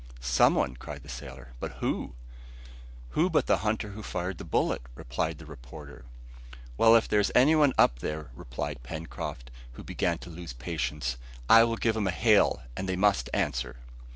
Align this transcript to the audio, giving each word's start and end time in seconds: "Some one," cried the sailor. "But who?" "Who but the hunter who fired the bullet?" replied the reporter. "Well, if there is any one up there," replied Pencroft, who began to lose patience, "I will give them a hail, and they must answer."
"Some 0.19 0.55
one," 0.55 0.75
cried 0.77 1.03
the 1.03 1.09
sailor. 1.09 1.49
"But 1.59 1.73
who?" 1.73 2.15
"Who 3.11 3.29
but 3.29 3.45
the 3.45 3.57
hunter 3.57 3.89
who 3.89 4.01
fired 4.01 4.39
the 4.39 4.43
bullet?" 4.43 4.81
replied 4.95 5.37
the 5.37 5.45
reporter. 5.45 6.05
"Well, 6.75 6.95
if 6.95 7.07
there 7.07 7.19
is 7.19 7.31
any 7.35 7.53
one 7.53 7.73
up 7.77 7.99
there," 7.99 8.31
replied 8.33 8.81
Pencroft, 8.81 9.51
who 9.73 9.83
began 9.83 10.17
to 10.17 10.31
lose 10.31 10.53
patience, 10.53 11.17
"I 11.47 11.63
will 11.65 11.77
give 11.77 11.93
them 11.93 12.07
a 12.07 12.11
hail, 12.11 12.63
and 12.75 12.89
they 12.89 12.95
must 12.95 13.29
answer." 13.31 13.75